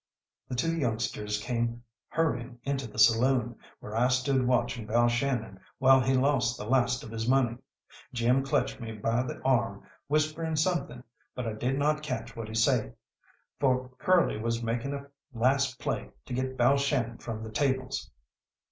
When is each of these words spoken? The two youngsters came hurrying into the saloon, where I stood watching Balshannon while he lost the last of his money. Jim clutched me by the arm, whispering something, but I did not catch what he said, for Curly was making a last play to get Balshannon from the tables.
The 0.49 0.55
two 0.55 0.75
youngsters 0.75 1.39
came 1.39 1.83
hurrying 2.07 2.57
into 2.63 2.87
the 2.87 2.97
saloon, 2.97 3.55
where 3.81 3.95
I 3.95 4.07
stood 4.07 4.47
watching 4.47 4.87
Balshannon 4.87 5.59
while 5.77 5.99
he 6.01 6.15
lost 6.15 6.57
the 6.57 6.65
last 6.65 7.03
of 7.03 7.11
his 7.11 7.29
money. 7.29 7.59
Jim 8.11 8.43
clutched 8.43 8.79
me 8.79 8.93
by 8.93 9.21
the 9.21 9.39
arm, 9.43 9.83
whispering 10.07 10.55
something, 10.55 11.03
but 11.35 11.45
I 11.45 11.53
did 11.53 11.77
not 11.77 12.01
catch 12.01 12.35
what 12.35 12.47
he 12.47 12.55
said, 12.55 12.95
for 13.59 13.89
Curly 13.99 14.39
was 14.39 14.63
making 14.63 14.93
a 14.95 15.05
last 15.35 15.77
play 15.77 16.09
to 16.25 16.33
get 16.33 16.57
Balshannon 16.57 17.19
from 17.19 17.43
the 17.43 17.51
tables. 17.51 18.09